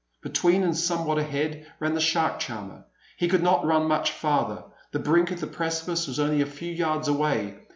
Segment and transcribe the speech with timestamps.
[0.23, 2.85] Between, and somewhat ahead, ran the shark charmer.
[3.17, 6.71] He could not run much farther; the brink of the precipice was only a few
[6.71, 7.59] yards away.